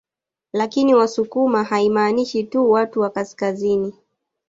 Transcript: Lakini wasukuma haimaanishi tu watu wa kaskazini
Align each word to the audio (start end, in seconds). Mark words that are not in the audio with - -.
Lakini 0.53 0.95
wasukuma 0.95 1.63
haimaanishi 1.63 2.43
tu 2.43 2.71
watu 2.71 2.99
wa 3.01 3.09
kaskazini 3.09 3.93